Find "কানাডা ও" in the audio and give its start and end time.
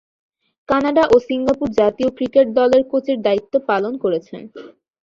0.69-1.25